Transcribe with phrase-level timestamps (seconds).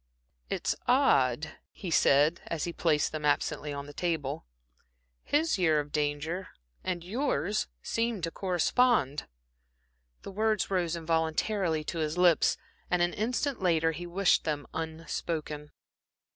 [0.49, 4.47] "It's odd," he said, as he placed them absently on the table,
[5.23, 6.47] "his year of danger
[6.83, 9.27] and yours seem to correspond."
[10.23, 12.57] The words rose involuntarily to his lips,
[12.89, 15.69] and an instant later he wished them unspoken.